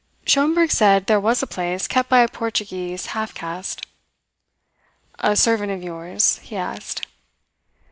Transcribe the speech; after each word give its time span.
Schomberg 0.25 0.71
said 0.71 1.05
there 1.05 1.19
was 1.19 1.43
a 1.43 1.45
place 1.45 1.87
kept 1.87 2.09
by 2.09 2.21
a 2.21 2.27
Portuguese 2.27 3.05
half 3.13 3.35
caste. 3.35 3.85
"A 5.19 5.35
servant 5.35 5.71
of 5.71 5.83
yours?" 5.83 6.39
he 6.39 6.55
asked. 6.55 7.05